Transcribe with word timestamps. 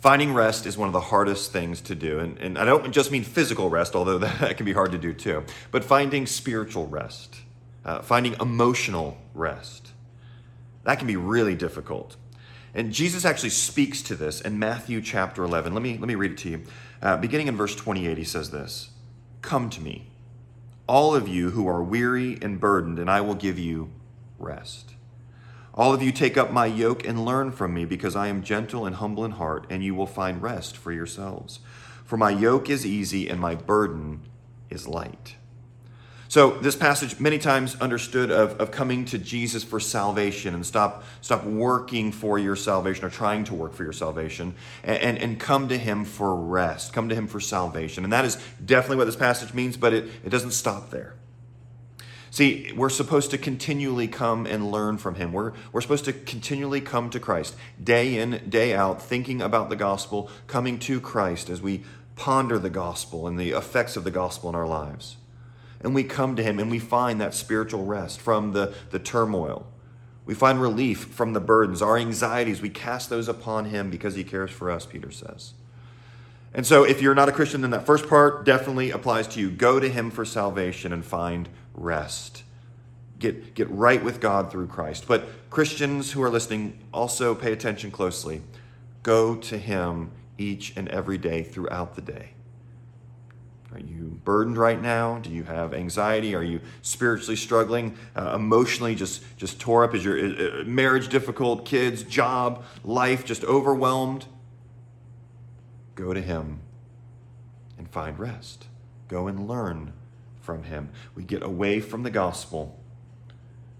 Finding 0.00 0.32
rest 0.32 0.64
is 0.64 0.78
one 0.78 0.88
of 0.88 0.92
the 0.92 1.00
hardest 1.00 1.52
things 1.52 1.80
to 1.82 1.94
do. 1.94 2.20
And, 2.20 2.38
and 2.38 2.56
I 2.56 2.64
don't 2.64 2.92
just 2.92 3.10
mean 3.10 3.24
physical 3.24 3.68
rest, 3.68 3.96
although 3.96 4.18
that 4.18 4.56
can 4.56 4.64
be 4.64 4.72
hard 4.72 4.92
to 4.92 4.98
do 4.98 5.12
too, 5.12 5.44
but 5.70 5.84
finding 5.84 6.26
spiritual 6.26 6.86
rest, 6.86 7.36
uh, 7.84 8.02
finding 8.02 8.34
emotional 8.40 9.18
rest. 9.34 9.92
That 10.84 10.98
can 10.98 11.08
be 11.08 11.16
really 11.16 11.54
difficult. 11.54 12.16
And 12.74 12.92
Jesus 12.92 13.24
actually 13.24 13.50
speaks 13.50 14.02
to 14.02 14.14
this 14.14 14.40
in 14.40 14.58
Matthew 14.58 15.00
chapter 15.00 15.42
11. 15.42 15.74
Let 15.74 15.82
me, 15.82 15.98
let 15.98 16.06
me 16.06 16.14
read 16.14 16.32
it 16.32 16.38
to 16.38 16.50
you. 16.50 16.62
Uh, 17.02 17.16
beginning 17.16 17.48
in 17.48 17.56
verse 17.56 17.74
28, 17.74 18.16
he 18.16 18.24
says 18.24 18.50
this 18.50 18.90
Come 19.42 19.68
to 19.70 19.80
me, 19.80 20.10
all 20.86 21.14
of 21.14 21.26
you 21.26 21.50
who 21.50 21.66
are 21.66 21.82
weary 21.82 22.38
and 22.40 22.60
burdened, 22.60 22.98
and 22.98 23.10
I 23.10 23.20
will 23.20 23.34
give 23.34 23.58
you 23.58 23.90
rest. 24.38 24.94
All 25.78 25.94
of 25.94 26.02
you 26.02 26.10
take 26.10 26.36
up 26.36 26.50
my 26.50 26.66
yoke 26.66 27.06
and 27.06 27.24
learn 27.24 27.52
from 27.52 27.72
me, 27.72 27.84
because 27.84 28.16
I 28.16 28.26
am 28.26 28.42
gentle 28.42 28.84
and 28.84 28.96
humble 28.96 29.24
in 29.24 29.30
heart, 29.30 29.64
and 29.70 29.84
you 29.84 29.94
will 29.94 30.08
find 30.08 30.42
rest 30.42 30.76
for 30.76 30.90
yourselves. 30.90 31.60
For 32.04 32.16
my 32.16 32.30
yoke 32.30 32.68
is 32.68 32.84
easy 32.84 33.28
and 33.28 33.38
my 33.38 33.54
burden 33.54 34.22
is 34.70 34.88
light. 34.88 35.36
So 36.26 36.50
this 36.58 36.74
passage 36.74 37.20
many 37.20 37.38
times 37.38 37.76
understood 37.76 38.30
of, 38.30 38.60
of 38.60 38.70
coming 38.70 39.04
to 39.06 39.18
Jesus 39.18 39.62
for 39.62 39.78
salvation 39.78 40.52
and 40.52 40.66
stop, 40.66 41.04
stop 41.20 41.44
working 41.44 42.12
for 42.12 42.38
your 42.38 42.56
salvation 42.56 43.04
or 43.04 43.10
trying 43.10 43.44
to 43.44 43.54
work 43.54 43.72
for 43.72 43.84
your 43.84 43.92
salvation 43.92 44.54
and, 44.82 44.98
and, 44.98 45.18
and 45.18 45.40
come 45.40 45.68
to 45.68 45.78
him 45.78 46.04
for 46.04 46.34
rest, 46.34 46.92
come 46.92 47.08
to 47.08 47.14
him 47.14 47.28
for 47.28 47.40
salvation. 47.40 48.04
And 48.04 48.12
that 48.12 48.24
is 48.24 48.36
definitely 48.64 48.96
what 48.96 49.04
this 49.04 49.16
passage 49.16 49.54
means, 49.54 49.76
but 49.76 49.94
it, 49.94 50.04
it 50.24 50.30
doesn't 50.30 50.50
stop 50.50 50.90
there. 50.90 51.14
See, 52.30 52.72
we're 52.76 52.90
supposed 52.90 53.30
to 53.30 53.38
continually 53.38 54.08
come 54.08 54.46
and 54.46 54.70
learn 54.70 54.98
from 54.98 55.14
him. 55.14 55.32
We're, 55.32 55.52
we're 55.72 55.80
supposed 55.80 56.04
to 56.06 56.12
continually 56.12 56.80
come 56.80 57.10
to 57.10 57.20
Christ, 57.20 57.56
day 57.82 58.18
in, 58.18 58.42
day 58.48 58.74
out, 58.74 59.00
thinking 59.02 59.40
about 59.40 59.70
the 59.70 59.76
gospel, 59.76 60.30
coming 60.46 60.78
to 60.80 61.00
Christ 61.00 61.48
as 61.48 61.62
we 61.62 61.84
ponder 62.16 62.58
the 62.58 62.70
gospel 62.70 63.26
and 63.26 63.38
the 63.38 63.50
effects 63.50 63.96
of 63.96 64.04
the 64.04 64.10
gospel 64.10 64.50
in 64.50 64.54
our 64.54 64.66
lives. 64.66 65.16
And 65.80 65.94
we 65.94 66.04
come 66.04 66.36
to 66.36 66.42
him 66.42 66.58
and 66.58 66.70
we 66.70 66.78
find 66.78 67.20
that 67.20 67.34
spiritual 67.34 67.84
rest 67.84 68.20
from 68.20 68.52
the, 68.52 68.74
the 68.90 68.98
turmoil. 68.98 69.66
We 70.26 70.34
find 70.34 70.60
relief 70.60 71.04
from 71.04 71.32
the 71.32 71.40
burdens, 71.40 71.80
our 71.80 71.96
anxieties. 71.96 72.60
We 72.60 72.68
cast 72.68 73.08
those 73.08 73.28
upon 73.28 73.66
him 73.66 73.88
because 73.88 74.14
he 74.14 74.24
cares 74.24 74.50
for 74.50 74.70
us, 74.70 74.84
Peter 74.84 75.10
says. 75.10 75.54
And 76.54 76.66
so, 76.66 76.82
if 76.82 77.02
you're 77.02 77.14
not 77.14 77.28
a 77.28 77.32
Christian, 77.32 77.60
then 77.60 77.70
that 77.70 77.86
first 77.86 78.08
part 78.08 78.44
definitely 78.44 78.90
applies 78.90 79.28
to 79.28 79.40
you. 79.40 79.50
Go 79.50 79.78
to 79.78 79.88
Him 79.88 80.10
for 80.10 80.24
salvation 80.24 80.92
and 80.92 81.04
find 81.04 81.48
rest. 81.78 82.42
Get, 83.18 83.54
get 83.54 83.68
right 83.70 84.02
with 84.02 84.20
God 84.20 84.50
through 84.50 84.68
Christ. 84.68 85.06
But 85.08 85.28
Christians 85.50 86.12
who 86.12 86.22
are 86.22 86.30
listening, 86.30 86.78
also 86.92 87.34
pay 87.34 87.52
attention 87.52 87.90
closely. 87.90 88.42
Go 89.02 89.34
to 89.36 89.58
Him 89.58 90.12
each 90.36 90.76
and 90.76 90.88
every 90.88 91.18
day 91.18 91.42
throughout 91.42 91.94
the 91.94 92.02
day. 92.02 92.30
Are 93.72 93.80
you 93.80 94.18
burdened 94.24 94.56
right 94.56 94.80
now? 94.80 95.18
Do 95.18 95.30
you 95.30 95.42
have 95.44 95.74
anxiety? 95.74 96.34
Are 96.34 96.42
you 96.42 96.60
spiritually 96.80 97.36
struggling? 97.36 97.98
Uh, 98.16 98.32
emotionally 98.34 98.94
just, 98.94 99.22
just 99.36 99.60
tore 99.60 99.84
up? 99.84 99.94
Is 99.94 100.04
your 100.04 100.18
uh, 100.18 100.64
marriage 100.64 101.08
difficult? 101.08 101.66
Kids, 101.66 102.02
job, 102.02 102.64
life 102.82 103.24
just 103.24 103.44
overwhelmed? 103.44 104.26
Go 105.94 106.14
to 106.14 106.20
Him 106.20 106.60
and 107.76 107.90
find 107.90 108.18
rest. 108.18 108.66
Go 109.08 109.26
and 109.26 109.46
learn 109.46 109.92
from 110.48 110.62
Him. 110.62 110.88
We 111.14 111.24
get 111.24 111.42
away 111.42 111.78
from 111.78 112.04
the 112.04 112.10
gospel. 112.10 112.80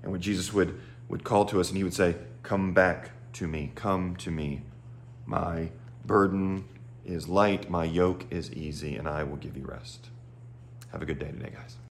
And 0.00 0.12
what 0.12 0.20
Jesus 0.20 0.52
would, 0.52 0.80
would 1.08 1.24
call 1.24 1.44
to 1.46 1.58
us, 1.58 1.70
and 1.70 1.76
He 1.76 1.82
would 1.82 1.92
say, 1.92 2.14
Come 2.44 2.72
back 2.72 3.10
to 3.32 3.48
me. 3.48 3.72
Come 3.74 4.14
to 4.18 4.30
me. 4.30 4.62
My 5.26 5.70
burden 6.04 6.64
is 7.04 7.28
light, 7.28 7.68
my 7.68 7.82
yoke 7.82 8.26
is 8.30 8.52
easy, 8.52 8.94
and 8.94 9.08
I 9.08 9.24
will 9.24 9.38
give 9.38 9.56
you 9.56 9.64
rest. 9.64 10.10
Have 10.92 11.02
a 11.02 11.04
good 11.04 11.18
day 11.18 11.32
today, 11.32 11.50
guys. 11.52 11.74